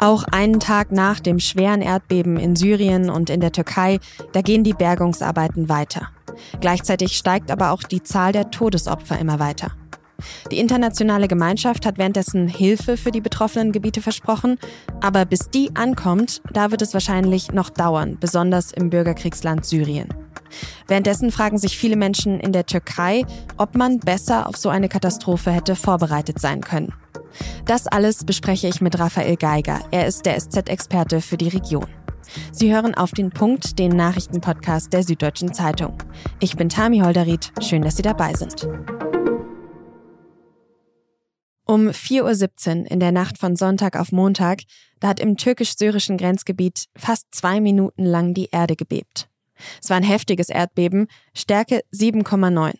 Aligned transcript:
Auch 0.00 0.24
einen 0.24 0.60
Tag 0.60 0.92
nach 0.92 1.20
dem 1.20 1.38
schweren 1.38 1.82
Erdbeben 1.82 2.38
in 2.38 2.56
Syrien 2.56 3.10
und 3.10 3.28
in 3.28 3.40
der 3.40 3.52
Türkei, 3.52 3.98
da 4.32 4.40
gehen 4.40 4.64
die 4.64 4.72
Bergungsarbeiten 4.72 5.68
weiter. 5.68 6.08
Gleichzeitig 6.60 7.18
steigt 7.18 7.50
aber 7.50 7.70
auch 7.70 7.82
die 7.82 8.02
Zahl 8.02 8.32
der 8.32 8.50
Todesopfer 8.50 9.18
immer 9.18 9.38
weiter. 9.38 9.72
Die 10.50 10.58
internationale 10.58 11.28
Gemeinschaft 11.28 11.84
hat 11.84 11.98
währenddessen 11.98 12.48
Hilfe 12.48 12.96
für 12.96 13.10
die 13.10 13.20
betroffenen 13.20 13.72
Gebiete 13.72 14.00
versprochen, 14.00 14.56
aber 15.02 15.26
bis 15.26 15.50
die 15.50 15.76
ankommt, 15.76 16.40
da 16.50 16.70
wird 16.70 16.80
es 16.80 16.94
wahrscheinlich 16.94 17.52
noch 17.52 17.68
dauern, 17.68 18.16
besonders 18.18 18.72
im 18.72 18.88
Bürgerkriegsland 18.88 19.66
Syrien. 19.66 20.08
Währenddessen 20.86 21.30
fragen 21.30 21.58
sich 21.58 21.76
viele 21.76 21.96
Menschen 21.96 22.40
in 22.40 22.52
der 22.52 22.64
Türkei, 22.64 23.24
ob 23.58 23.76
man 23.76 24.00
besser 24.00 24.48
auf 24.48 24.56
so 24.56 24.70
eine 24.70 24.88
Katastrophe 24.88 25.50
hätte 25.50 25.76
vorbereitet 25.76 26.38
sein 26.38 26.62
können. 26.62 26.94
Das 27.64 27.86
alles 27.86 28.24
bespreche 28.24 28.68
ich 28.68 28.80
mit 28.80 28.98
Raphael 28.98 29.36
Geiger. 29.36 29.80
Er 29.90 30.06
ist 30.06 30.26
der 30.26 30.38
SZ-Experte 30.38 31.20
für 31.20 31.36
die 31.36 31.48
Region. 31.48 31.86
Sie 32.52 32.72
hören 32.72 32.94
auf 32.94 33.12
den 33.12 33.30
Punkt, 33.30 33.78
den 33.78 33.92
Nachrichtenpodcast 33.92 34.92
der 34.92 35.02
Süddeutschen 35.02 35.52
Zeitung. 35.52 35.98
Ich 36.40 36.56
bin 36.56 36.68
Tami 36.68 37.00
Holderried. 37.00 37.52
Schön, 37.60 37.82
dass 37.82 37.96
Sie 37.96 38.02
dabei 38.02 38.34
sind. 38.34 38.68
Um 41.64 41.88
4.17 41.88 42.80
Uhr 42.80 42.90
in 42.90 42.98
der 42.98 43.12
Nacht 43.12 43.38
von 43.38 43.54
Sonntag 43.54 43.96
auf 43.96 44.10
Montag, 44.10 44.62
da 44.98 45.08
hat 45.08 45.20
im 45.20 45.36
türkisch-syrischen 45.36 46.16
Grenzgebiet 46.16 46.86
fast 46.96 47.26
zwei 47.32 47.60
Minuten 47.60 48.04
lang 48.04 48.34
die 48.34 48.48
Erde 48.50 48.74
gebebt. 48.74 49.28
Es 49.80 49.88
war 49.88 49.96
ein 49.96 50.02
heftiges 50.02 50.48
Erdbeben, 50.48 51.06
Stärke 51.32 51.82
7,9. 51.94 52.74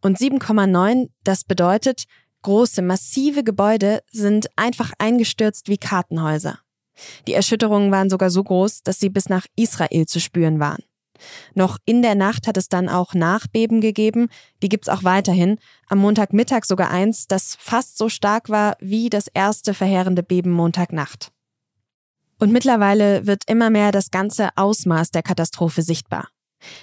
Und 0.00 0.18
7,9, 0.18 1.10
das 1.22 1.44
bedeutet, 1.44 2.04
große, 2.46 2.80
massive 2.80 3.42
Gebäude 3.42 4.04
sind 4.12 4.46
einfach 4.54 4.92
eingestürzt 5.00 5.68
wie 5.68 5.78
Kartenhäuser. 5.78 6.60
Die 7.26 7.34
Erschütterungen 7.34 7.90
waren 7.90 8.08
sogar 8.08 8.30
so 8.30 8.44
groß, 8.44 8.84
dass 8.84 9.00
sie 9.00 9.10
bis 9.10 9.28
nach 9.28 9.46
Israel 9.56 10.06
zu 10.06 10.20
spüren 10.20 10.60
waren. 10.60 10.84
Noch 11.54 11.78
in 11.86 12.02
der 12.02 12.14
Nacht 12.14 12.46
hat 12.46 12.56
es 12.56 12.68
dann 12.68 12.88
auch 12.88 13.14
Nachbeben 13.14 13.80
gegeben, 13.80 14.28
die 14.62 14.68
gibt's 14.68 14.88
auch 14.88 15.02
weiterhin. 15.02 15.58
Am 15.88 15.98
Montagmittag 15.98 16.66
sogar 16.66 16.90
eins, 16.90 17.26
das 17.26 17.56
fast 17.58 17.98
so 17.98 18.08
stark 18.08 18.48
war 18.48 18.76
wie 18.78 19.10
das 19.10 19.26
erste 19.26 19.74
verheerende 19.74 20.22
Beben 20.22 20.52
Montagnacht. 20.52 21.32
Und 22.38 22.52
mittlerweile 22.52 23.26
wird 23.26 23.42
immer 23.50 23.70
mehr 23.70 23.90
das 23.90 24.12
ganze 24.12 24.50
Ausmaß 24.54 25.10
der 25.10 25.24
Katastrophe 25.24 25.82
sichtbar. 25.82 26.28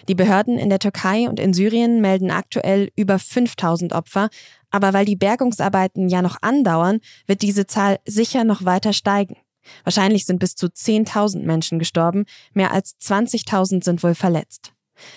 Die 0.07 0.15
Behörden 0.15 0.57
in 0.57 0.69
der 0.69 0.79
Türkei 0.79 1.27
und 1.27 1.39
in 1.39 1.53
Syrien 1.53 2.01
melden 2.01 2.31
aktuell 2.31 2.91
über 2.95 3.19
5000 3.19 3.93
Opfer, 3.93 4.29
aber 4.73 4.91
weil 4.93 5.05
die 5.05 5.15
Bergungsarbeiten 5.15 6.09
ja 6.09 6.21
noch 6.21 6.35
andauern, 6.41 6.99
wird 7.27 7.41
diese 7.43 7.65
Zahl 7.67 7.99
sicher 8.05 8.43
noch 8.43 8.65
weiter 8.65 8.91
steigen. 8.91 9.37
Wahrscheinlich 9.85 10.25
sind 10.25 10.39
bis 10.39 10.55
zu 10.55 10.65
10.000 10.65 11.43
Menschen 11.43 11.79
gestorben, 11.79 12.25
mehr 12.53 12.73
als 12.73 12.95
20.000 12.99 13.83
sind 13.83 14.03
wohl 14.03 14.15
verletzt. 14.15 14.73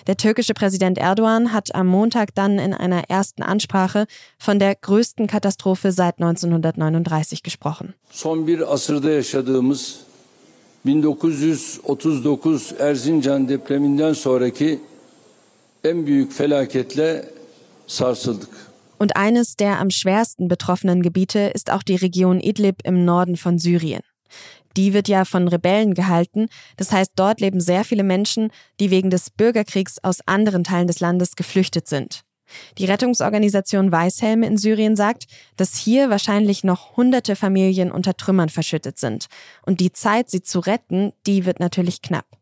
Der 0.07 0.15
türkische 0.15 0.53
Präsident 0.53 0.97
Erdogan 0.97 1.53
hat 1.53 1.75
am 1.75 1.87
Montag 1.87 2.33
dann 2.35 2.59
in 2.59 2.73
einer 2.73 3.09
ersten 3.09 3.43
Ansprache 3.43 4.05
von 4.37 4.59
der 4.59 4.75
größten 4.75 5.27
Katastrophe 5.27 5.91
seit 5.91 6.19
1939 6.19 7.43
gesprochen. 7.43 7.93
Son 8.11 8.47
bir 8.47 8.71
asırda 8.73 9.09
yaşadığımız 9.09 9.99
1939 10.85 12.79
Erzincan. 12.79 13.47
Und 18.97 19.15
eines 19.15 19.55
der 19.55 19.79
am 19.79 19.89
schwersten 19.89 20.47
betroffenen 20.47 21.01
Gebiete 21.01 21.39
ist 21.39 21.71
auch 21.71 21.83
die 21.83 21.95
Region 21.95 22.39
Idlib 22.39 22.81
im 22.83 23.05
Norden 23.05 23.37
von 23.37 23.59
Syrien. 23.59 24.01
Die 24.75 24.93
wird 24.93 25.07
ja 25.07 25.25
von 25.25 25.47
Rebellen 25.47 25.93
gehalten. 25.93 26.47
Das 26.75 26.91
heißt, 26.91 27.13
dort 27.15 27.41
leben 27.41 27.59
sehr 27.59 27.83
viele 27.83 28.03
Menschen, 28.03 28.51
die 28.79 28.91
wegen 28.91 29.09
des 29.09 29.29
Bürgerkriegs 29.29 29.97
aus 30.03 30.19
anderen 30.25 30.63
Teilen 30.63 30.87
des 30.87 30.99
Landes 30.99 31.35
geflüchtet 31.35 31.87
sind. 31.87 32.21
Die 32.77 32.85
Rettungsorganisation 32.85 33.91
Weißhelme 33.91 34.45
in 34.45 34.57
Syrien 34.57 34.95
sagt, 34.95 35.25
dass 35.57 35.75
hier 35.75 36.09
wahrscheinlich 36.09 36.63
noch 36.63 36.95
hunderte 36.95 37.35
Familien 37.35 37.91
unter 37.91 38.15
Trümmern 38.15 38.49
verschüttet 38.49 38.97
sind. 38.97 39.25
Und 39.65 39.79
die 39.79 39.91
Zeit, 39.91 40.29
sie 40.29 40.41
zu 40.41 40.59
retten, 40.59 41.11
die 41.25 41.45
wird 41.45 41.59
natürlich 41.59 42.01
knapp. 42.01 42.36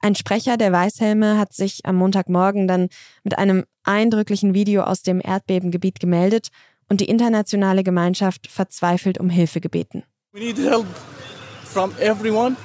Ein 0.00 0.14
Sprecher 0.14 0.56
der 0.56 0.72
Weißhelme 0.72 1.38
hat 1.38 1.52
sich 1.52 1.80
am 1.84 1.96
Montagmorgen 1.96 2.68
dann 2.68 2.88
mit 3.24 3.38
einem 3.38 3.64
eindrücklichen 3.84 4.54
Video 4.54 4.82
aus 4.82 5.02
dem 5.02 5.20
Erdbebengebiet 5.22 6.00
gemeldet 6.00 6.48
und 6.88 7.00
die 7.00 7.08
internationale 7.08 7.84
Gemeinschaft 7.84 8.48
verzweifelt 8.48 9.18
um 9.18 9.30
Hilfe 9.30 9.60
gebeten. 9.60 10.04
We 10.32 10.40
need 10.40 10.58
help 10.58 10.86
from 11.64 11.92
everyone 12.00 12.56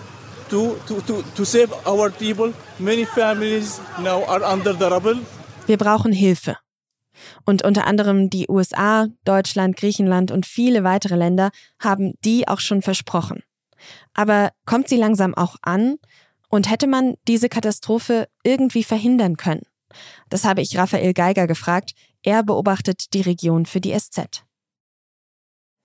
to, 0.50 0.78
to, 0.88 1.02
to, 1.02 1.24
to 1.36 1.44
save 1.44 1.70
our 1.86 2.10
people. 2.10 2.54
Many 2.80 3.06
families 3.06 3.82
now 4.00 4.24
are 4.28 4.44
under 4.44 4.74
the 4.74 4.86
rubble. 4.86 5.18
Wir 5.66 5.78
brauchen 5.78 6.12
Hilfe. 6.12 6.58
Und 7.46 7.64
unter 7.64 7.86
anderem 7.86 8.30
die 8.30 8.48
USA, 8.50 9.08
Deutschland, 9.24 9.78
Griechenland 9.78 10.32
und 10.32 10.46
viele 10.46 10.84
weitere 10.84 11.16
Länder 11.16 11.52
haben 11.80 12.14
die 12.26 12.48
auch 12.48 12.60
schon 12.60 12.82
versprochen. 12.82 13.44
Aber 14.14 14.52
kommt 14.66 14.88
sie 14.88 14.98
langsam 14.98 15.34
auch 15.34 15.56
an? 15.62 15.98
Und 16.54 16.70
hätte 16.70 16.86
man 16.86 17.16
diese 17.28 17.50
Katastrophe 17.50 18.28
irgendwie 18.44 18.84
verhindern 18.84 19.38
können? 19.38 19.64
Das 20.30 20.44
habe 20.44 20.62
ich 20.62 20.78
Raphael 20.78 21.16
Geiger 21.16 21.48
gefragt. 21.48 21.94
Er 22.22 22.44
beobachtet 22.44 23.16
die 23.16 23.22
Region 23.22 23.66
für 23.66 23.82
die 23.82 23.98
SZ. 23.98 24.44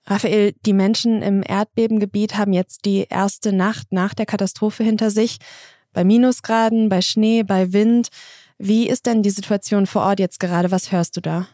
Raphael, 0.05 0.53
die 0.67 0.73
Menschen 0.73 1.23
im 1.23 1.41
Erdbebengebiet 1.43 2.37
haben 2.37 2.53
jetzt 2.53 2.85
die 2.85 3.07
erste 3.09 3.51
Nacht 3.51 3.87
nach 3.91 4.13
der 4.13 4.27
Katastrophe 4.27 4.83
hinter 4.83 5.09
sich. 5.09 5.39
Bei 5.91 6.03
Minusgraden, 6.03 6.87
bei 6.87 7.01
Schnee, 7.01 7.41
bei 7.41 7.73
Wind. 7.73 8.09
Wie 8.59 8.87
ist 8.87 9.07
denn 9.07 9.23
die 9.23 9.31
Situation 9.31 9.87
vor 9.87 10.03
Ort 10.03 10.19
jetzt 10.19 10.39
gerade? 10.39 10.69
Was 10.69 10.91
hörst 10.91 11.17
du 11.17 11.21
da? 11.21 11.47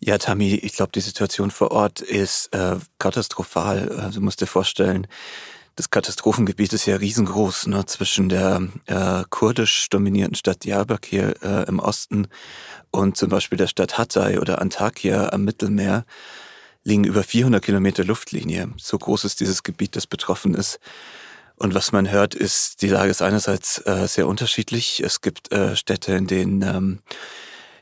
Ja, 0.00 0.18
Tami, 0.18 0.56
ich 0.56 0.74
glaube, 0.74 0.92
die 0.92 1.00
Situation 1.00 1.50
vor 1.50 1.70
Ort 1.70 2.02
ist 2.02 2.52
äh, 2.52 2.76
katastrophal. 2.98 3.88
Also, 3.88 4.18
du 4.18 4.20
musst 4.20 4.42
dir 4.42 4.46
vorstellen, 4.46 5.06
das 5.76 5.90
Katastrophengebiet 5.90 6.72
ist 6.72 6.86
ja 6.86 6.96
riesengroß, 6.96 7.66
ne, 7.68 7.86
zwischen 7.86 8.28
der 8.28 8.68
äh, 8.86 9.24
kurdisch 9.30 9.88
dominierten 9.88 10.34
Stadt 10.34 10.64
Diyarbakir 10.64 11.34
äh, 11.42 11.68
im 11.68 11.78
Osten 11.78 12.28
und 12.90 13.16
zum 13.16 13.30
Beispiel 13.30 13.58
der 13.58 13.66
Stadt 13.66 13.96
Hatay 13.96 14.38
oder 14.38 14.60
Antakya 14.60 15.30
am 15.30 15.44
Mittelmeer 15.44 16.04
liegen 16.84 17.04
über 17.04 17.22
400 17.22 17.64
Kilometer 17.64 18.04
Luftlinie. 18.04 18.70
So 18.76 18.98
groß 18.98 19.24
ist 19.24 19.40
dieses 19.40 19.62
Gebiet, 19.62 19.96
das 19.96 20.06
betroffen 20.06 20.54
ist. 20.54 20.78
Und 21.56 21.74
was 21.74 21.92
man 21.92 22.10
hört, 22.10 22.34
ist, 22.34 22.82
die 22.82 22.88
Lage 22.88 23.10
ist 23.10 23.22
einerseits 23.22 23.78
äh, 23.86 24.08
sehr 24.08 24.26
unterschiedlich. 24.26 25.00
Es 25.00 25.20
gibt 25.20 25.52
äh, 25.52 25.76
Städte, 25.76 26.12
in 26.12 26.26
denen 26.26 26.62
ähm, 26.62 26.98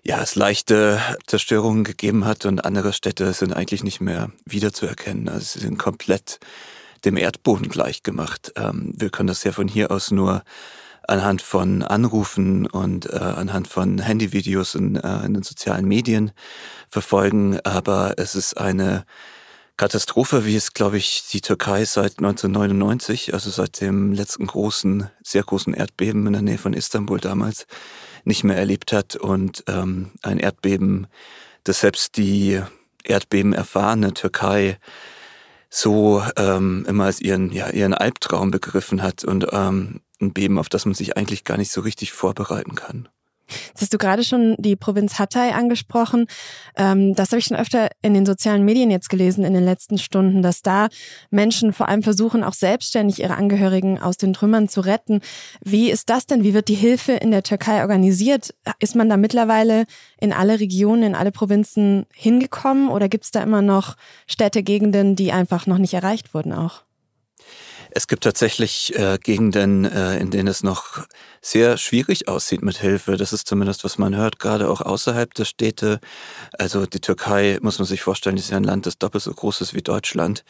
ja, 0.02 0.20
es 0.22 0.34
leichte 0.34 1.00
Zerstörungen 1.26 1.84
gegeben 1.84 2.24
hat 2.24 2.44
und 2.46 2.64
andere 2.64 2.92
Städte 2.92 3.32
sind 3.32 3.52
eigentlich 3.52 3.82
nicht 3.82 4.00
mehr 4.00 4.30
wiederzuerkennen. 4.44 5.28
Also 5.28 5.58
sie 5.58 5.60
sind 5.60 5.78
komplett 5.78 6.40
dem 7.04 7.16
Erdboden 7.16 7.68
gleich 7.68 8.02
gemacht. 8.02 8.52
Ähm, 8.56 8.92
wir 8.96 9.10
können 9.10 9.28
das 9.28 9.44
ja 9.44 9.52
von 9.52 9.68
hier 9.68 9.90
aus 9.90 10.10
nur 10.10 10.42
anhand 11.06 11.42
von 11.42 11.82
Anrufen 11.82 12.66
und 12.66 13.06
äh, 13.06 13.16
anhand 13.16 13.68
von 13.68 13.98
Handyvideos 13.98 14.74
in, 14.74 14.96
äh, 14.96 15.24
in 15.24 15.34
den 15.34 15.42
sozialen 15.42 15.86
Medien 15.86 16.32
verfolgen. 16.88 17.58
Aber 17.64 18.14
es 18.16 18.34
ist 18.34 18.56
eine 18.56 19.04
Katastrophe, 19.76 20.44
wie 20.44 20.56
es, 20.56 20.74
glaube 20.74 20.98
ich, 20.98 21.24
die 21.32 21.40
Türkei 21.40 21.84
seit 21.84 22.18
1999, 22.18 23.32
also 23.32 23.50
seit 23.50 23.80
dem 23.80 24.12
letzten 24.12 24.46
großen, 24.46 25.10
sehr 25.22 25.42
großen 25.42 25.74
Erdbeben 25.74 26.26
in 26.26 26.34
der 26.34 26.42
Nähe 26.42 26.58
von 26.58 26.74
Istanbul 26.74 27.18
damals, 27.18 27.66
nicht 28.24 28.44
mehr 28.44 28.56
erlebt 28.56 28.92
hat. 28.92 29.16
Und 29.16 29.64
ähm, 29.68 30.12
ein 30.22 30.38
Erdbeben, 30.38 31.06
das 31.64 31.80
selbst 31.80 32.18
die 32.18 32.60
Erdbeben 33.04 33.54
erfahrene 33.54 34.12
Türkei 34.12 34.78
so 35.70 36.22
ähm, 36.36 36.84
immer 36.88 37.04
als 37.04 37.20
ihren, 37.20 37.52
ja, 37.52 37.70
ihren 37.70 37.94
Albtraum 37.94 38.50
begriffen 38.50 39.02
hat 39.02 39.24
und 39.24 39.46
ähm, 39.52 40.00
ein 40.20 40.32
Beben, 40.32 40.58
auf 40.58 40.68
das 40.68 40.84
man 40.84 40.94
sich 40.94 41.16
eigentlich 41.16 41.44
gar 41.44 41.56
nicht 41.56 41.70
so 41.70 41.80
richtig 41.80 42.12
vorbereiten 42.12 42.74
kann. 42.74 43.08
Jetzt 43.68 43.82
hast 43.82 43.92
du 43.92 43.98
gerade 43.98 44.24
schon 44.24 44.56
die 44.58 44.76
Provinz 44.76 45.18
Hatay 45.18 45.52
angesprochen. 45.52 46.26
Ähm, 46.76 47.14
das 47.14 47.30
habe 47.30 47.38
ich 47.38 47.46
schon 47.46 47.56
öfter 47.56 47.88
in 48.02 48.14
den 48.14 48.26
sozialen 48.26 48.64
Medien 48.64 48.90
jetzt 48.90 49.10
gelesen 49.10 49.44
in 49.44 49.54
den 49.54 49.64
letzten 49.64 49.98
Stunden, 49.98 50.42
dass 50.42 50.62
da 50.62 50.88
Menschen 51.30 51.72
vor 51.72 51.88
allem 51.88 52.02
versuchen, 52.02 52.44
auch 52.44 52.54
selbstständig 52.54 53.20
ihre 53.20 53.36
Angehörigen 53.36 54.00
aus 54.00 54.16
den 54.16 54.32
Trümmern 54.32 54.68
zu 54.68 54.80
retten. 54.80 55.20
Wie 55.64 55.90
ist 55.90 56.10
das 56.10 56.26
denn? 56.26 56.44
Wie 56.44 56.54
wird 56.54 56.68
die 56.68 56.74
Hilfe 56.74 57.12
in 57.12 57.30
der 57.30 57.42
Türkei 57.42 57.82
organisiert? 57.82 58.54
Ist 58.78 58.96
man 58.96 59.08
da 59.08 59.16
mittlerweile 59.16 59.84
in 60.20 60.32
alle 60.32 60.60
Regionen, 60.60 61.02
in 61.02 61.14
alle 61.14 61.32
Provinzen 61.32 62.06
hingekommen 62.14 62.88
oder 62.88 63.08
gibt 63.08 63.24
es 63.24 63.30
da 63.30 63.42
immer 63.42 63.62
noch 63.62 63.96
Städte, 64.26 64.62
Gegenden, 64.62 65.16
die 65.16 65.32
einfach 65.32 65.66
noch 65.66 65.78
nicht 65.78 65.94
erreicht 65.94 66.34
wurden 66.34 66.52
auch? 66.52 66.82
Es 67.92 68.06
gibt 68.06 68.22
tatsächlich 68.22 68.96
äh, 68.96 69.18
Gegenden, 69.22 69.84
äh, 69.84 70.18
in 70.18 70.30
denen 70.30 70.48
es 70.48 70.62
noch 70.62 71.04
sehr 71.40 71.76
schwierig 71.76 72.28
aussieht 72.28 72.62
mit 72.62 72.76
Hilfe. 72.76 73.16
Das 73.16 73.32
ist 73.32 73.48
zumindest, 73.48 73.82
was 73.82 73.98
man 73.98 74.14
hört, 74.14 74.38
gerade 74.38 74.68
auch 74.68 74.80
außerhalb 74.80 75.32
der 75.34 75.44
Städte. 75.44 76.00
Also 76.52 76.86
die 76.86 77.00
Türkei, 77.00 77.58
muss 77.62 77.78
man 77.78 77.86
sich 77.86 78.02
vorstellen, 78.02 78.36
ist 78.36 78.50
ja 78.50 78.58
ein 78.58 78.64
Land, 78.64 78.86
das 78.86 78.98
doppelt 78.98 79.24
so 79.24 79.32
groß 79.32 79.62
ist 79.62 79.74
wie 79.74 79.82
Deutschland. 79.82 80.44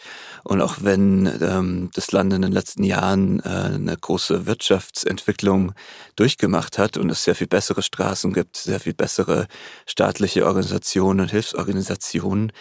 Und 0.44 0.60
auch 0.60 0.76
wenn 0.80 1.26
ähm, 1.40 1.90
das 1.94 2.12
Land 2.12 2.32
in 2.32 2.42
den 2.42 2.52
letzten 2.52 2.84
Jahren 2.84 3.40
äh, 3.40 3.48
eine 3.48 3.96
große 3.96 4.46
Wirtschaftsentwicklung 4.46 5.72
durchgemacht 6.16 6.76
hat 6.76 6.96
und 6.98 7.08
es 7.08 7.24
sehr 7.24 7.34
viel 7.34 7.46
bessere 7.46 7.82
Straßen 7.82 8.32
gibt, 8.32 8.56
sehr 8.56 8.80
viel 8.80 8.94
bessere 8.94 9.46
staatliche 9.86 10.46
Organisationen 10.46 11.20
und 11.20 11.30
Hilfsorganisationen, 11.30 12.52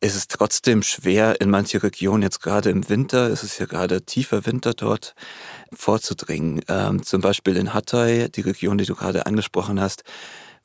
ist 0.00 0.16
es 0.16 0.28
trotzdem 0.28 0.82
schwer, 0.82 1.40
in 1.40 1.50
manche 1.50 1.82
Regionen, 1.82 2.22
jetzt 2.22 2.40
gerade 2.40 2.70
im 2.70 2.88
Winter, 2.88 3.28
ist 3.28 3.42
es 3.42 3.58
ja 3.58 3.66
gerade 3.66 4.02
tiefer 4.02 4.46
Winter 4.46 4.74
dort, 4.74 5.14
vorzudringen. 5.72 6.62
Ähm, 6.68 7.02
zum 7.02 7.20
Beispiel 7.20 7.56
in 7.56 7.72
Hatay, 7.74 8.28
die 8.28 8.42
Region, 8.42 8.78
die 8.78 8.84
du 8.84 8.94
gerade 8.94 9.26
angesprochen 9.26 9.80
hast, 9.80 10.04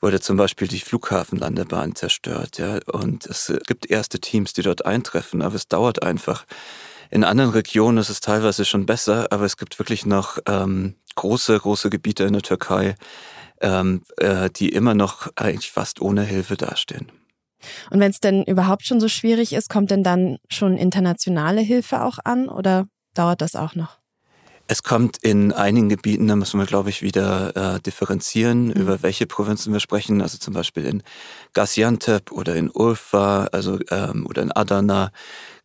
wurde 0.01 0.19
zum 0.19 0.38
Beispiel 0.38 0.68
die 0.68 0.80
Flughafenlandebahn 0.80 1.95
zerstört. 1.95 2.57
Ja, 2.57 2.80
und 2.92 3.25
es 3.28 3.54
gibt 3.68 3.89
erste 3.89 4.19
Teams, 4.19 4.54
die 4.54 4.63
dort 4.63 4.86
eintreffen, 4.86 5.42
aber 5.42 5.56
es 5.56 5.68
dauert 5.68 6.04
einfach. 6.04 6.45
In 7.12 7.24
anderen 7.24 7.51
Regionen 7.51 7.98
ist 7.98 8.10
es 8.10 8.22
teilweise 8.22 8.66
schon 8.66 8.86
besser, 8.86 9.27
aber 9.31 9.45
es 9.45 9.57
gibt 9.57 9.77
wirklich 9.80 10.06
noch 10.06 10.39
ähm, 10.48 10.95
große, 11.16 11.60
große 11.60 11.89
Gebiete 11.89 12.24
in 12.24 12.34
der 12.34 12.42
Türkei, 12.42 12.95
ähm, 13.60 14.01
äh, 14.18 14.50
die 14.50 14.69
immer 14.69 14.94
noch 14.94 15.27
eigentlich 15.36 15.72
fast 15.72 16.01
ohne 16.01 16.24
Hilfe 16.24 16.56
dastehen. 16.56 17.12
Und 17.90 18.00
wenn 18.00 18.12
es 18.12 18.19
denn 18.19 18.44
überhaupt 18.44 18.86
schon 18.86 19.00
so 19.00 19.08
schwierig 19.08 19.54
ist, 19.54 19.69
kommt 19.69 19.92
denn 19.92 20.04
dann 20.04 20.38
schon 20.50 20.78
internationale 20.78 21.62
Hilfe 21.62 22.04
auch 22.04 22.19
an 22.24 22.50
oder 22.50 22.86
dauert 23.13 23.42
das 23.42 23.56
auch 23.56 23.75
noch? 23.75 24.02
Es 24.68 24.84
kommt 24.84 25.18
in 25.18 25.52
einigen 25.52 25.90
Gebieten, 25.90 26.30
da 26.30 26.38
müssen 26.38 26.58
wir, 26.58 26.66
glaube 26.66 26.90
ich, 26.90 27.02
wieder 27.02 27.75
äh, 27.75 27.81
differenzieren, 27.81 28.68
mhm. 28.68 28.72
über 28.72 29.04
welche 29.04 29.25
Provinzen 29.25 29.74
wir 29.74 29.81
sprechen. 29.81 30.22
Also 30.22 30.38
zum 30.38 30.54
Beispiel 30.54 30.86
in 30.86 31.04
Gaziantep 31.52 32.31
oder 32.31 32.56
in 32.56 32.72
Urfa, 32.74 33.50
also 33.52 33.80
ähm, 33.90 34.25
oder 34.25 34.42
in 34.42 34.54
Adana. 34.54 35.12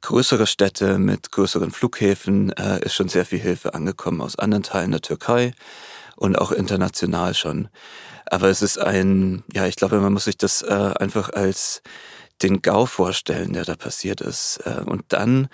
Größere 0.01 0.49
Städte 0.49 0.99
mit 0.99 1.31
größeren 1.31 1.71
Flughäfen 1.71 2.51
äh, 2.55 2.85
ist 2.85 2.95
schon 2.95 3.09
sehr 3.09 3.25
viel 3.25 3.39
Hilfe 3.39 3.75
angekommen 3.75 4.21
aus 4.21 4.41
anderen 4.41 4.65
Teilen 4.65 4.91
der 4.91 5.03
Türkei 5.03 5.53
und 6.17 6.37
auch 6.37 6.51
international 6.51 7.35
schon. 7.35 7.69
Aber 8.31 8.49
es 8.49 8.63
ist 8.63 8.79
ein, 8.79 9.45
ja, 9.53 9.67
ich 9.67 9.77
glaube, 9.77 10.01
man 10.01 10.13
muss 10.13 10.25
sich 10.25 10.37
das 10.37 10.63
äh, 10.63 10.93
einfach 10.99 11.31
als 11.31 11.83
den 12.43 12.61
GAU 12.63 12.87
vorstellen, 12.87 13.53
der 13.53 13.65
da 13.65 13.77
passiert 13.77 14.21
ist. 14.21 14.61
Äh, 14.65 14.83
und 14.85 15.05
dann 15.09 15.49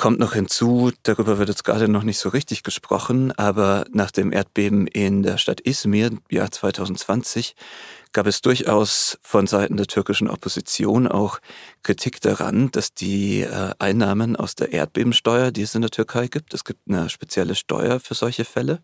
kommt 0.00 0.18
noch 0.18 0.32
hinzu, 0.32 0.92
darüber 1.02 1.38
wird 1.38 1.50
jetzt 1.50 1.62
gerade 1.62 1.86
noch 1.86 2.04
nicht 2.04 2.18
so 2.18 2.30
richtig 2.30 2.62
gesprochen, 2.62 3.32
aber 3.32 3.84
nach 3.92 4.10
dem 4.10 4.32
Erdbeben 4.32 4.86
in 4.86 5.22
der 5.22 5.36
Stadt 5.36 5.60
Izmir 5.60 6.06
im 6.06 6.20
Jahr 6.30 6.50
2020 6.50 7.54
gab 8.14 8.26
es 8.26 8.40
durchaus 8.40 9.18
von 9.20 9.46
Seiten 9.46 9.76
der 9.76 9.86
türkischen 9.86 10.28
Opposition 10.28 11.06
auch 11.06 11.38
Kritik 11.82 12.22
daran, 12.22 12.70
dass 12.70 12.94
die 12.94 13.42
äh, 13.42 13.72
Einnahmen 13.78 14.36
aus 14.36 14.54
der 14.54 14.72
Erdbebensteuer, 14.72 15.50
die 15.50 15.62
es 15.62 15.74
in 15.74 15.82
der 15.82 15.90
Türkei 15.90 16.28
gibt, 16.28 16.54
es 16.54 16.64
gibt 16.64 16.80
eine 16.88 17.10
spezielle 17.10 17.54
Steuer 17.54 18.00
für 18.00 18.14
solche 18.14 18.46
Fälle, 18.46 18.80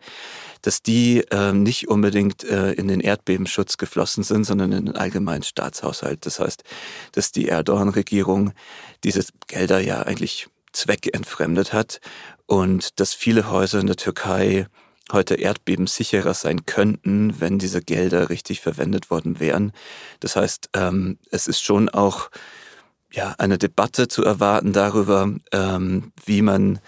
dass 0.60 0.82
die 0.82 1.24
äh, 1.30 1.54
nicht 1.54 1.88
unbedingt 1.88 2.44
äh, 2.44 2.72
in 2.72 2.88
den 2.88 3.00
Erdbebenschutz 3.00 3.78
geflossen 3.78 4.22
sind, 4.22 4.44
sondern 4.44 4.70
in 4.72 4.84
den 4.84 4.96
allgemeinen 4.96 5.44
Staatshaushalt. 5.44 6.26
Das 6.26 6.40
heißt, 6.40 6.62
dass 7.12 7.32
die 7.32 7.48
Erdogan-Regierung 7.48 8.52
diese 9.02 9.24
Gelder 9.48 9.80
ja 9.80 10.02
eigentlich 10.02 10.48
zweckentfremdet 10.76 11.72
hat 11.72 12.00
und 12.46 13.00
dass 13.00 13.14
viele 13.14 13.50
Häuser 13.50 13.80
in 13.80 13.86
der 13.86 13.96
Türkei 13.96 14.66
heute 15.12 15.34
erdbebensicherer 15.34 16.34
sein 16.34 16.66
könnten, 16.66 17.40
wenn 17.40 17.58
diese 17.58 17.80
Gelder 17.80 18.28
richtig 18.28 18.60
verwendet 18.60 19.10
worden 19.10 19.40
wären. 19.40 19.72
Das 20.20 20.36
heißt, 20.36 20.70
ähm, 20.74 21.18
es 21.30 21.46
ist 21.46 21.62
schon 21.62 21.88
auch 21.88 22.30
ja, 23.12 23.34
eine 23.38 23.56
Debatte 23.56 24.08
zu 24.08 24.24
erwarten 24.24 24.72
darüber, 24.72 25.32
ähm, 25.52 26.12
wie 26.24 26.42
man, 26.42 26.80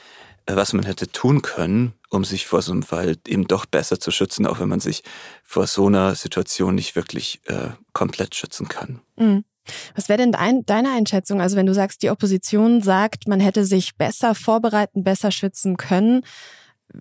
äh, 0.47 0.57
was 0.57 0.73
man 0.73 0.85
hätte 0.85 1.11
tun 1.11 1.43
können, 1.43 1.95
um 2.11 2.25
sich 2.25 2.47
vor 2.47 2.61
so 2.61 2.73
einem 2.73 2.83
Fall 2.83 3.17
eben 3.27 3.47
doch 3.47 3.67
besser 3.67 4.01
zu 4.01 4.11
schützen, 4.11 4.47
auch 4.47 4.59
wenn 4.59 4.69
man 4.69 4.81
sich 4.81 5.05
vor 5.45 5.67
so 5.67 5.87
einer 5.87 6.15
Situation 6.17 6.75
nicht 6.75 6.97
wirklich 6.97 7.41
äh, 7.47 7.71
komplett 7.93 8.35
schützen 8.35 8.69
kann. 8.69 9.01
Mhm. 9.17 9.45
Was 9.95 10.09
wäre 10.09 10.19
denn 10.19 10.33
dein, 10.33 10.65
deine 10.67 10.93
Einschätzung? 10.93 11.41
Also 11.41 11.57
wenn 11.57 11.67
du 11.67 11.75
sagst, 11.75 12.03
die 12.03 12.11
Opposition 12.11 12.83
sagt, 12.83 13.29
man 13.29 13.41
hätte 13.41 13.65
sich 13.65 13.97
besser 13.97 14.35
vorbereiten, 14.35 15.05
besser 15.05 15.31
schützen 15.31 15.77
können, 15.77 16.23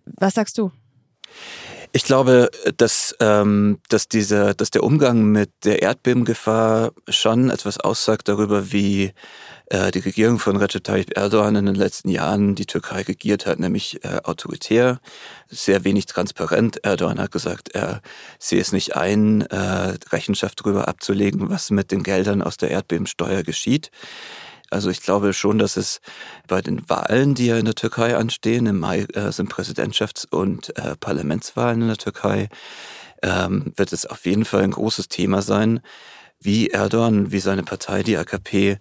was 0.06 0.36
sagst 0.36 0.58
du? 0.58 0.72
Ich 1.98 2.04
glaube, 2.04 2.52
dass, 2.78 3.16
ähm, 3.20 3.80
dass, 3.90 4.08
dieser, 4.08 4.54
dass 4.54 4.70
der 4.70 4.84
Umgang 4.84 5.24
mit 5.32 5.50
der 5.64 5.82
Erdbebengefahr 5.82 6.92
schon 7.10 7.50
etwas 7.50 7.80
aussagt 7.80 8.28
darüber, 8.28 8.72
wie 8.72 9.14
äh, 9.72 9.90
die 9.90 10.02
Regierung 10.02 10.38
von 10.38 10.58
Recep 10.58 10.84
Tayyip 10.84 11.18
Erdogan 11.18 11.56
in 11.56 11.66
den 11.66 11.74
letzten 11.74 12.10
Jahren 12.10 12.54
die 12.54 12.68
Türkei 12.68 13.02
regiert 13.02 13.48
hat, 13.48 13.58
nämlich 13.58 14.06
äh, 14.06 14.20
autoritär, 14.26 15.00
sehr 15.48 15.86
wenig 15.86 16.06
transparent. 16.06 16.86
Erdogan 16.86 17.20
hat 17.20 17.32
gesagt, 17.32 17.70
er 17.70 18.02
sehe 18.38 18.62
es 18.62 18.72
nicht 18.72 18.96
ein, 18.96 19.42
äh, 19.48 19.96
Rechenschaft 20.12 20.60
darüber 20.64 20.88
abzulegen, 20.88 21.50
was 21.50 21.72
mit 21.72 21.92
den 21.92 22.04
Geldern 22.04 22.44
aus 22.44 22.58
der 22.58 22.70
Erdbebensteuer 22.70 23.42
geschieht. 23.42 23.90
Also 24.70 24.90
ich 24.90 25.02
glaube 25.02 25.34
schon, 25.34 25.58
dass 25.58 25.78
es 25.78 26.02
bei 26.48 26.62
den 26.62 26.90
Wahlen, 26.90 27.36
die 27.36 27.48
ja 27.48 27.58
in 27.58 27.66
der 27.66 27.76
Türkei 27.76 28.16
anstehen, 28.16 28.66
im 28.66 28.80
Mai 28.80 29.02
äh, 29.14 29.32
sind 29.32 29.52
Präsidentschafts- 29.52 30.28
und 30.30 30.78
äh, 30.78 30.96
Parlamentswahlen 30.98 31.82
in 31.82 31.88
der 31.88 31.98
Türkei, 31.98 32.50
ähm, 33.24 33.74
wird 33.76 33.94
es 33.94 34.06
auf 34.06 34.26
jeden 34.26 34.46
Fall 34.46 34.64
ein 34.64 34.72
großes 34.72 35.08
Thema 35.08 35.42
sein, 35.42 35.80
wie 36.40 36.70
Erdogan, 36.70 37.32
wie 37.32 37.40
seine 37.40 37.64
Partei, 37.64 38.04
die 38.04 38.18
AKP, 38.18 38.78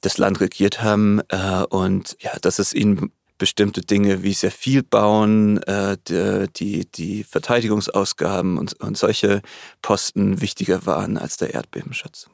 das 0.00 0.18
Land 0.18 0.40
regiert 0.40 0.82
haben 0.82 1.20
äh, 1.28 1.64
und 1.68 2.16
ja, 2.20 2.32
dass 2.40 2.58
es 2.58 2.72
ihnen 2.72 3.12
bestimmte 3.40 3.80
Dinge 3.80 4.22
wie 4.22 4.34
sehr 4.34 4.50
viel 4.50 4.82
bauen, 4.82 5.62
äh, 5.64 5.96
die, 6.06 6.90
die 6.90 7.24
Verteidigungsausgaben 7.24 8.58
und, 8.58 8.74
und 8.80 8.96
solche 8.96 9.42
Posten 9.82 10.40
wichtiger 10.40 10.86
waren 10.86 11.16
als 11.16 11.38
der 11.38 11.54
Erdbebenschutz. 11.54 12.28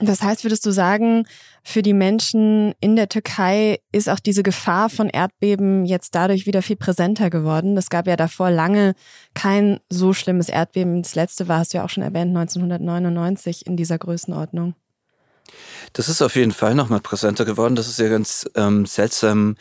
Das 0.00 0.22
heißt, 0.22 0.44
würdest 0.44 0.66
du 0.66 0.72
sagen, 0.72 1.24
für 1.62 1.80
die 1.80 1.92
Menschen 1.92 2.74
in 2.80 2.96
der 2.96 3.08
Türkei 3.08 3.78
ist 3.92 4.08
auch 4.08 4.18
diese 4.18 4.42
Gefahr 4.42 4.90
von 4.90 5.08
Erdbeben 5.08 5.86
jetzt 5.86 6.14
dadurch 6.16 6.46
wieder 6.46 6.62
viel 6.62 6.76
präsenter 6.76 7.30
geworden? 7.30 7.76
Es 7.76 7.90
gab 7.90 8.08
ja 8.08 8.16
davor 8.16 8.50
lange 8.50 8.94
kein 9.34 9.78
so 9.88 10.12
schlimmes 10.12 10.48
Erdbeben. 10.48 11.02
Das 11.02 11.14
letzte 11.14 11.46
war, 11.46 11.60
hast 11.60 11.72
du 11.72 11.78
ja 11.78 11.84
auch 11.84 11.90
schon 11.90 12.02
erwähnt, 12.02 12.36
1999 12.36 13.66
in 13.66 13.76
dieser 13.76 13.98
Größenordnung. 13.98 14.74
Das 15.92 16.08
ist 16.08 16.22
auf 16.22 16.34
jeden 16.34 16.52
Fall 16.52 16.74
nochmal 16.74 17.00
präsenter 17.00 17.44
geworden. 17.44 17.76
Das 17.76 17.86
ist 17.86 17.98
ja 18.00 18.08
ganz 18.08 18.50
ähm, 18.56 18.86
seltsam 18.86 19.56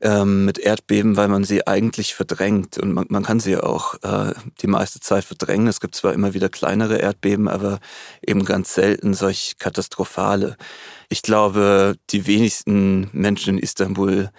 ähm, 0.00 0.44
mit 0.44 0.58
Erdbeben, 0.58 1.16
weil 1.16 1.28
man 1.28 1.44
sie 1.44 1.66
eigentlich 1.66 2.14
verdrängt 2.14 2.78
und 2.78 2.92
man, 2.92 3.06
man 3.08 3.22
kann 3.22 3.40
sie 3.40 3.52
ja 3.52 3.62
auch 3.62 3.94
äh, 4.02 4.34
die 4.60 4.66
meiste 4.66 5.00
Zeit 5.00 5.24
verdrängen. 5.24 5.66
Es 5.66 5.80
gibt 5.80 5.94
zwar 5.94 6.12
immer 6.12 6.34
wieder 6.34 6.48
kleinere 6.48 6.98
Erdbeben, 6.98 7.48
aber 7.48 7.80
eben 8.26 8.44
ganz 8.44 8.74
selten 8.74 9.14
solch 9.14 9.56
katastrophale. 9.58 10.56
Ich 11.08 11.22
glaube, 11.22 11.96
die 12.10 12.26
wenigsten 12.26 13.08
Menschen 13.12 13.56
in 13.56 13.62
Istanbul 13.62 14.30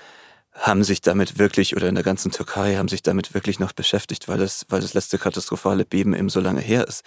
haben 0.53 0.83
sich 0.83 1.01
damit 1.01 1.37
wirklich 1.37 1.75
oder 1.75 1.89
in 1.89 1.95
der 1.95 2.03
ganzen 2.03 2.31
Türkei 2.31 2.77
haben 2.77 2.87
sich 2.87 3.03
damit 3.03 3.33
wirklich 3.33 3.59
noch 3.59 3.73
beschäftigt, 3.73 4.27
weil 4.27 4.37
das, 4.37 4.65
weil 4.69 4.81
das 4.81 4.93
letzte 4.93 5.17
katastrophale 5.17 5.83
Beben 5.83 6.15
eben 6.15 6.29
so 6.29 6.39
lange 6.39 6.61
her 6.61 6.87
ist. 6.87 7.03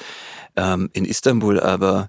Ähm, 0.56 0.90
in 0.92 1.06
Istanbul 1.06 1.58
aber 1.58 2.08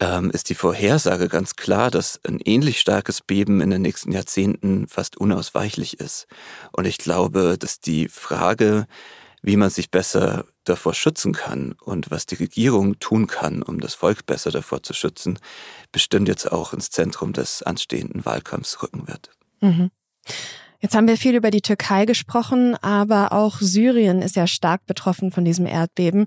ähm, 0.00 0.30
ist 0.30 0.48
die 0.48 0.54
Vorhersage 0.54 1.28
ganz 1.28 1.56
klar, 1.56 1.90
dass 1.90 2.20
ein 2.26 2.40
ähnlich 2.44 2.80
starkes 2.80 3.20
Beben 3.20 3.60
in 3.60 3.70
den 3.70 3.82
nächsten 3.82 4.12
Jahrzehnten 4.12 4.88
fast 4.88 5.18
unausweichlich 5.18 6.00
ist. 6.00 6.26
Und 6.72 6.86
ich 6.86 6.98
glaube, 6.98 7.56
dass 7.58 7.80
die 7.80 8.08
Frage, 8.08 8.86
wie 9.42 9.56
man 9.56 9.70
sich 9.70 9.90
besser 9.90 10.44
davor 10.64 10.94
schützen 10.94 11.32
kann 11.32 11.72
und 11.72 12.10
was 12.10 12.26
die 12.26 12.34
Regierung 12.36 12.98
tun 12.98 13.26
kann, 13.26 13.62
um 13.62 13.80
das 13.80 13.94
Volk 13.94 14.26
besser 14.26 14.50
davor 14.50 14.82
zu 14.82 14.94
schützen, 14.94 15.38
bestimmt 15.92 16.28
jetzt 16.28 16.50
auch 16.50 16.72
ins 16.72 16.90
Zentrum 16.90 17.32
des 17.32 17.62
anstehenden 17.62 18.24
Wahlkampfs 18.24 18.82
rücken 18.82 19.06
wird. 19.06 19.30
Mhm. 19.60 19.90
Jetzt 20.80 20.94
haben 20.94 21.08
wir 21.08 21.18
viel 21.18 21.34
über 21.34 21.50
die 21.50 21.60
Türkei 21.60 22.06
gesprochen, 22.06 22.74
aber 22.76 23.32
auch 23.32 23.58
Syrien 23.60 24.22
ist 24.22 24.36
ja 24.36 24.46
stark 24.46 24.86
betroffen 24.86 25.30
von 25.30 25.44
diesem 25.44 25.66
Erdbeben. 25.66 26.26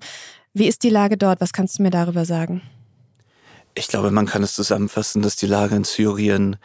Wie 0.53 0.67
ist 0.67 0.83
die 0.83 0.91
Lage 0.91 1.17
dort? 1.17 1.41
Was 1.41 1.53
kannst 1.53 1.79
du 1.79 1.83
mir 1.83 1.89
darüber 1.89 2.25
sagen? 2.25 2.61
Ich 3.75 3.87
glaube, 3.87 4.11
man 4.11 4.27
kann 4.27 4.43
es 4.43 4.53
zusammenfassen, 4.53 5.21
dass 5.21 5.35
die 5.35 5.47
Lage 5.47 5.75
in 5.75 5.83
Syrien 5.83 6.57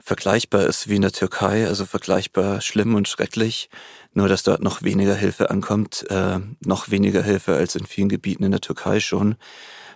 vergleichbar 0.00 0.64
ist 0.66 0.88
wie 0.88 0.96
in 0.96 1.02
der 1.02 1.12
Türkei, 1.12 1.66
also 1.66 1.84
vergleichbar 1.84 2.60
schlimm 2.60 2.94
und 2.94 3.08
schrecklich, 3.08 3.68
nur 4.14 4.28
dass 4.28 4.42
dort 4.42 4.62
noch 4.62 4.82
weniger 4.82 5.14
Hilfe 5.14 5.50
ankommt, 5.50 6.06
äh, 6.10 6.38
noch 6.64 6.90
weniger 6.90 7.22
Hilfe 7.22 7.56
als 7.56 7.74
in 7.74 7.86
vielen 7.86 8.08
Gebieten 8.08 8.44
in 8.44 8.52
der 8.52 8.60
Türkei 8.60 9.00
schon, 9.00 9.36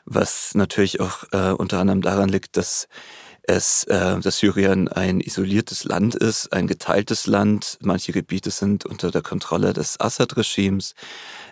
was 0.04 0.54
natürlich 0.54 1.00
auch 1.00 1.24
äh, 1.32 1.52
unter 1.52 1.78
anderem 1.78 2.02
daran 2.02 2.28
liegt, 2.28 2.56
dass 2.56 2.88
es, 3.42 3.84
äh, 3.84 4.18
dass 4.20 4.38
Syrien 4.38 4.88
ein 4.88 5.20
isoliertes 5.20 5.84
Land 5.84 6.14
ist, 6.14 6.52
ein 6.52 6.66
geteiltes 6.66 7.26
Land. 7.26 7.78
Manche 7.80 8.12
Gebiete 8.12 8.50
sind 8.50 8.86
unter 8.86 9.10
der 9.10 9.22
Kontrolle 9.22 9.72
des 9.72 10.00
Assad-Regimes, 10.00 10.94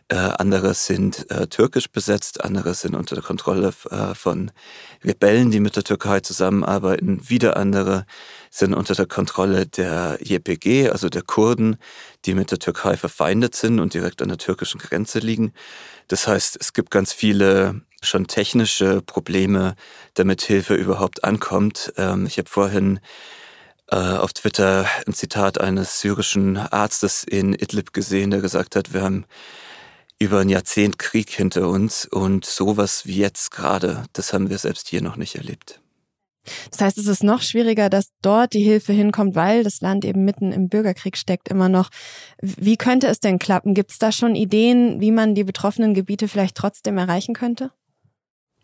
äh, 0.09 0.16
andere 0.16 0.75
sind 0.75 1.30
äh, 1.30 1.47
türkisch 1.49 1.90
besetzt, 1.90 2.42
andere 2.42 2.75
sind 2.75 2.95
unter 2.95 3.14
der 3.14 3.25
Kontrolle 3.25 3.73
äh, 3.90 4.14
von 4.14 4.50
Rebellen, 5.04 5.50
die 5.50 5.61
mit 5.61 5.76
der 5.76 5.85
Türkei 5.85 6.21
zusammenarbeiten. 6.21 7.28
Wieder 7.28 7.57
andere 7.57 8.07
sind 8.50 8.73
unter 8.73 8.95
der 8.95 9.07
Kontrolle 9.07 9.66
der 9.66 10.18
JPG, 10.23 10.90
also 10.90 11.09
der 11.09 11.23
Kurden, 11.23 11.76
die 12.25 12.35
mit 12.35 12.50
der 12.50 12.59
Türkei 12.59 12.97
verfeindet 12.97 13.54
sind 13.54 13.80
und 13.80 13.92
direkt 13.92 14.23
an 14.23 14.28
der 14.28 14.38
türkischen 14.38 14.78
Grenze 14.78 15.18
liegen. 15.18 15.52
Das 16.09 16.26
heißt, 16.26 16.57
es 16.59 16.73
gibt 16.73 16.90
ganz 16.90 17.12
viele 17.12 17.83
schon 18.02 18.26
technische 18.26 19.02
Probleme, 19.02 19.75
damit 20.14 20.43
Hilfe 20.43 20.75
überhaupt 20.75 21.25
ankommt. 21.25 21.93
Ähm, 21.97 22.26
ich 22.26 22.38
habe 22.38 22.49
vorhin 22.49 23.00
äh, 23.90 23.97
auf 23.97 24.33
Twitter 24.33 24.87
ein 25.07 25.14
Zitat 25.14 25.61
eines 25.61 26.00
syrischen 26.00 26.57
Arztes 26.57 27.25
in 27.25 27.55
Idlib 27.55 27.93
gesehen, 27.93 28.31
der 28.31 28.40
gesagt 28.40 28.76
hat, 28.76 28.93
wir 28.93 29.02
haben 29.02 29.25
über 30.19 30.40
ein 30.40 30.49
Jahrzehnt 30.49 30.99
Krieg 30.99 31.31
hinter 31.31 31.69
uns 31.69 32.05
und 32.05 32.45
sowas 32.45 33.07
wie 33.07 33.17
jetzt 33.17 33.50
gerade, 33.50 34.05
das 34.12 34.33
haben 34.33 34.50
wir 34.50 34.59
selbst 34.59 34.88
hier 34.88 35.00
noch 35.00 35.17
nicht 35.17 35.37
erlebt. 35.37 35.81
Das 36.71 36.81
heißt, 36.81 36.99
es 36.99 37.07
ist 37.07 37.23
noch 37.23 37.43
schwieriger, 37.43 37.90
dass 37.90 38.09
dort 38.23 38.55
die 38.55 38.62
Hilfe 38.62 38.93
hinkommt, 38.93 39.35
weil 39.35 39.64
das 39.64 39.81
Land 39.81 40.05
eben 40.05 40.25
mitten 40.25 40.50
im 40.50 40.69
Bürgerkrieg 40.69 41.17
steckt 41.17 41.49
immer 41.49 41.69
noch. 41.69 41.90
Wie 42.40 42.76
könnte 42.76 43.07
es 43.09 43.21
denn 43.21 43.38
klappen? 43.38 43.75
Gibt 43.75 43.93
es 43.93 43.99
da 43.99 44.12
schon 44.12 44.35
Ideen, 44.35 45.00
wie 45.00 45.11
man 45.11 45.35
die 45.35 45.45
betroffenen 45.45 45.95
Gebiete 45.95 46.26
vielleicht 46.26 46.57
trotzdem 46.57 46.97
erreichen 46.99 47.35
könnte? 47.35 47.71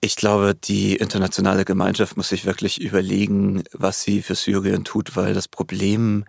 Ich 0.04 0.16
glaube, 0.16 0.54
die 0.54 0.96
internationale 0.96 1.64
Gemeinschaft 1.64 2.18
muss 2.18 2.28
sich 2.28 2.44
wirklich 2.44 2.78
überlegen, 2.78 3.64
was 3.72 4.02
sie 4.02 4.20
für 4.20 4.34
Syrien 4.34 4.84
tut, 4.84 5.16
weil 5.16 5.32
das 5.32 5.48
Problem 5.48 6.26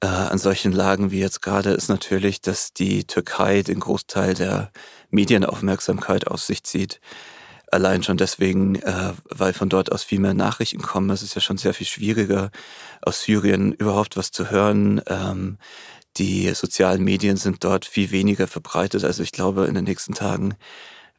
äh, 0.00 0.08
an 0.08 0.38
solchen 0.38 0.72
Lagen 0.72 1.12
wie 1.12 1.20
jetzt 1.20 1.40
gerade 1.40 1.70
ist 1.70 1.88
natürlich, 1.88 2.40
dass 2.40 2.72
die 2.72 3.04
Türkei 3.04 3.62
den 3.62 3.78
Großteil 3.78 4.34
der 4.34 4.72
Medienaufmerksamkeit 5.10 6.26
auf 6.26 6.40
sich 6.40 6.64
zieht. 6.64 7.00
Allein 7.70 8.02
schon 8.02 8.16
deswegen, 8.16 8.82
äh, 8.82 9.12
weil 9.30 9.52
von 9.52 9.68
dort 9.68 9.92
aus 9.92 10.02
viel 10.02 10.18
mehr 10.18 10.34
Nachrichten 10.34 10.82
kommen. 10.82 11.10
Es 11.10 11.22
ist 11.22 11.36
ja 11.36 11.40
schon 11.40 11.56
sehr 11.56 11.72
viel 11.72 11.86
schwieriger, 11.86 12.50
aus 13.00 13.22
Syrien 13.22 13.74
überhaupt 13.74 14.16
was 14.16 14.32
zu 14.32 14.50
hören. 14.50 15.00
Ähm, 15.06 15.58
die 16.16 16.52
sozialen 16.52 17.04
Medien 17.04 17.36
sind 17.36 17.62
dort 17.62 17.84
viel 17.84 18.10
weniger 18.10 18.48
verbreitet. 18.48 19.04
Also 19.04 19.22
ich 19.22 19.30
glaube, 19.30 19.66
in 19.66 19.74
den 19.74 19.84
nächsten 19.84 20.14
Tagen 20.14 20.56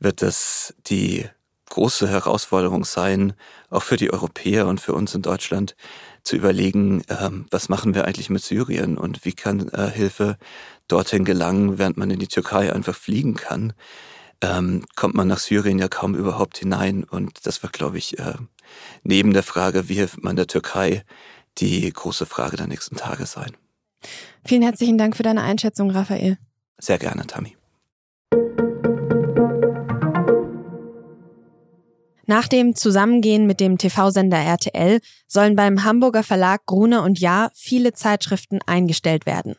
wird 0.02 0.22
das 0.22 0.74
die 0.88 1.30
große 1.70 2.08
Herausforderung 2.08 2.86
sein, 2.86 3.34
auch 3.70 3.84
für 3.84 3.98
die 3.98 4.12
Europäer 4.12 4.68
und 4.68 4.80
für 4.80 4.94
uns 4.94 5.16
in 5.16 5.22
Deutschland, 5.22 5.76
zu 6.24 6.36
überlegen, 6.36 7.04
ähm, 7.08 7.46
was 7.52 7.70
machen 7.70 7.94
wir 7.94 8.06
eigentlich 8.06 8.30
mit 8.30 8.44
Syrien 8.44 8.98
und 8.98 9.26
wie 9.26 9.34
kann 9.34 9.70
äh, 9.70 9.90
Hilfe 9.92 10.38
dorthin 10.88 11.24
gelangen, 11.24 11.78
während 11.78 11.98
man 11.98 12.10
in 12.10 12.20
die 12.20 12.28
Türkei 12.28 12.74
einfach 12.74 12.96
fliegen 12.96 13.36
kann. 13.36 13.74
Ähm, 14.42 14.84
kommt 14.96 15.16
man 15.16 15.28
nach 15.28 15.40
Syrien 15.40 15.80
ja 15.80 15.88
kaum 15.88 16.16
überhaupt 16.16 16.58
hinein. 16.58 17.04
Und 17.04 17.46
das 17.46 17.64
wird, 17.64 17.74
glaube 17.74 18.00
ich, 18.00 18.20
äh, 18.20 18.34
neben 19.04 19.34
der 19.34 19.44
Frage, 19.44 19.88
wie 19.88 19.96
hilft 19.96 20.24
man 20.24 20.36
der 20.36 20.48
Türkei, 20.48 21.04
die 21.60 21.92
große 21.92 22.26
Frage 22.26 22.58
der 22.58 22.68
nächsten 22.68 22.96
Tage 22.96 23.26
sein. 23.26 23.56
Vielen 24.44 24.62
herzlichen 24.62 24.98
Dank 24.98 25.16
für 25.16 25.24
deine 25.24 25.42
Einschätzung, 25.42 25.92
Raphael. 25.92 26.38
Sehr 26.80 26.98
gerne, 26.98 27.26
Tammy. 27.28 27.56
Nach 32.28 32.48
dem 32.48 32.76
Zusammengehen 32.76 33.46
mit 33.46 33.60
dem 33.60 33.78
TV-Sender 33.78 34.38
RTL 34.38 35.00
sollen 35.28 35.56
beim 35.56 35.84
Hamburger 35.84 36.24
Verlag 36.24 36.66
Gruner 36.66 37.04
und 37.04 37.20
Jahr 37.20 37.52
viele 37.54 37.94
Zeitschriften 37.94 38.60
eingestellt 38.66 39.26
werden. 39.26 39.56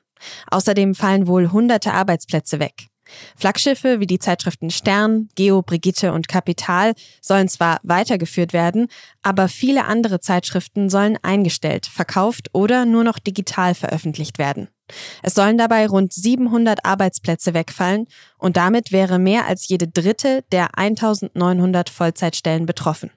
Außerdem 0.50 0.94
fallen 0.94 1.28
wohl 1.28 1.52
hunderte 1.52 1.92
Arbeitsplätze 1.92 2.58
weg. 2.58 2.88
Flaggschiffe 3.36 4.00
wie 4.00 4.06
die 4.06 4.18
Zeitschriften 4.18 4.70
Stern, 4.70 5.28
Geo, 5.34 5.62
Brigitte 5.62 6.12
und 6.12 6.28
Kapital 6.28 6.94
sollen 7.20 7.48
zwar 7.48 7.80
weitergeführt 7.82 8.52
werden, 8.52 8.88
aber 9.22 9.48
viele 9.48 9.84
andere 9.86 10.20
Zeitschriften 10.20 10.88
sollen 10.88 11.18
eingestellt, 11.22 11.86
verkauft 11.86 12.48
oder 12.52 12.84
nur 12.84 13.04
noch 13.04 13.18
digital 13.18 13.74
veröffentlicht 13.74 14.38
werden. 14.38 14.68
Es 15.22 15.34
sollen 15.34 15.58
dabei 15.58 15.86
rund 15.86 16.12
700 16.12 16.84
Arbeitsplätze 16.84 17.54
wegfallen 17.54 18.06
und 18.38 18.56
damit 18.56 18.92
wäre 18.92 19.18
mehr 19.18 19.46
als 19.46 19.68
jede 19.68 19.88
dritte 19.88 20.44
der 20.52 20.78
1900 20.78 21.90
Vollzeitstellen 21.90 22.66
betroffen. 22.66 23.10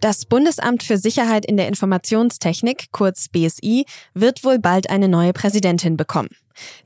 Das 0.00 0.26
Bundesamt 0.26 0.82
für 0.82 0.98
Sicherheit 0.98 1.46
in 1.46 1.56
der 1.56 1.68
Informationstechnik, 1.68 2.92
kurz 2.92 3.28
BSI, 3.28 3.86
wird 4.12 4.44
wohl 4.44 4.58
bald 4.58 4.90
eine 4.90 5.08
neue 5.08 5.32
Präsidentin 5.32 5.96
bekommen. 5.96 6.28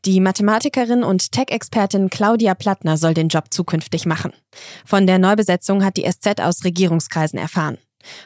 Die 0.05 0.21
Mathematikerin 0.21 1.03
und 1.03 1.33
Tech-Expertin 1.33 2.11
Claudia 2.11 2.55
Plattner 2.55 2.97
soll 2.97 3.15
den 3.15 3.29
Job 3.29 3.47
zukünftig 3.51 4.07
machen. 4.07 4.33
Von 4.85 5.07
der 5.07 5.19
Neubesetzung 5.19 5.85
hat 5.85 5.97
die 5.97 6.11
SZ 6.11 6.41
aus 6.41 6.65
Regierungskreisen 6.65 7.39
erfahren. 7.39 7.79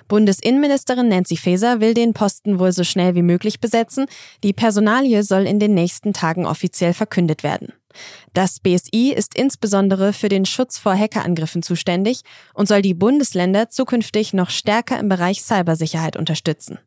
Bundesinnenministerin 0.09 1.09
Nancy 1.09 1.37
Faeser 1.37 1.81
will 1.81 1.95
den 1.95 2.15
Posten 2.15 2.59
wohl 2.59 2.73
so 2.73 2.85
schnell 2.85 3.15
wie 3.15 3.23
möglich 3.23 3.61
besetzen. 3.61 4.07
Die 4.43 4.53
Personalie 4.53 5.23
soll 5.23 5.47
in 5.47 5.59
den 5.59 5.75
nächsten 5.75 6.13
Tagen 6.13 6.47
offiziell 6.47 6.95
verkündet 6.95 7.43
werden. 7.43 7.73
Das 8.33 8.61
BSI 8.61 9.13
ist 9.13 9.37
insbesondere 9.37 10.13
für 10.13 10.29
den 10.29 10.47
Schutz 10.47 10.79
vor 10.79 10.97
Hackerangriffen 10.97 11.63
zuständig 11.63 12.23
und 12.53 12.67
soll 12.67 12.83
die 12.83 12.95
Bundesländer 12.95 13.69
zukünftig 13.69 14.33
noch 14.33 14.51
stärker 14.51 14.99
im 14.99 15.09
Bereich 15.09 15.43
Cybersicherheit 15.43 16.17
unterstützen. 16.17 16.79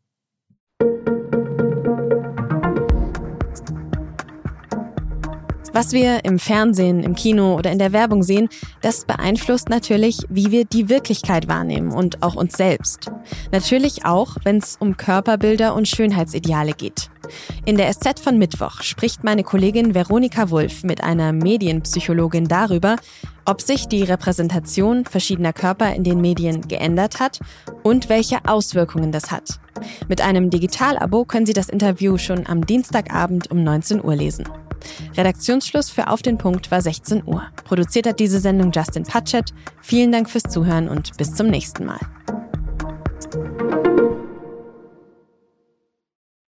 Was 5.79 5.93
wir 5.93 6.25
im 6.25 6.39
Fernsehen, 6.39 7.03
im 7.03 7.13
Kino 7.13 7.55
oder 7.55 7.71
in 7.71 7.77
der 7.77 7.93
Werbung 7.93 8.23
sehen, 8.23 8.49
das 8.81 9.05
beeinflusst 9.05 9.69
natürlich, 9.69 10.21
wie 10.27 10.49
wir 10.49 10.65
die 10.65 10.89
Wirklichkeit 10.89 11.47
wahrnehmen 11.47 11.91
und 11.91 12.23
auch 12.23 12.33
uns 12.33 12.57
selbst. 12.57 13.11
Natürlich 13.51 14.03
auch, 14.03 14.37
wenn 14.43 14.57
es 14.57 14.77
um 14.79 14.97
Körperbilder 14.97 15.75
und 15.75 15.87
Schönheitsideale 15.87 16.73
geht. 16.73 17.11
In 17.65 17.77
der 17.77 17.93
SZ 17.93 18.19
von 18.19 18.39
Mittwoch 18.39 18.81
spricht 18.81 19.23
meine 19.23 19.43
Kollegin 19.43 19.93
Veronika 19.93 20.49
Wulff 20.49 20.83
mit 20.83 21.03
einer 21.03 21.31
Medienpsychologin 21.31 22.47
darüber, 22.47 22.95
ob 23.45 23.61
sich 23.61 23.87
die 23.87 24.01
Repräsentation 24.01 25.05
verschiedener 25.05 25.53
Körper 25.53 25.93
in 25.93 26.03
den 26.03 26.21
Medien 26.21 26.67
geändert 26.67 27.19
hat 27.19 27.39
und 27.83 28.09
welche 28.09 28.39
Auswirkungen 28.47 29.11
das 29.11 29.29
hat. 29.29 29.59
Mit 30.07 30.21
einem 30.21 30.49
Digitalabo 30.49 31.25
können 31.25 31.45
Sie 31.45 31.53
das 31.53 31.69
Interview 31.69 32.17
schon 32.17 32.47
am 32.47 32.65
Dienstagabend 32.65 33.51
um 33.51 33.63
19 33.63 34.03
Uhr 34.03 34.15
lesen. 34.15 34.45
Redaktionsschluss 35.15 35.89
für 35.89 36.07
Auf 36.07 36.21
den 36.21 36.37
Punkt 36.37 36.71
war 36.71 36.81
16 36.81 37.23
Uhr. 37.25 37.43
Produziert 37.65 38.07
hat 38.07 38.19
diese 38.19 38.39
Sendung 38.39 38.71
Justin 38.71 39.03
Patchett. 39.03 39.53
Vielen 39.81 40.11
Dank 40.11 40.29
fürs 40.29 40.43
Zuhören 40.43 40.87
und 40.89 41.17
bis 41.17 41.33
zum 41.33 41.47
nächsten 41.47 41.85
Mal. 41.85 41.99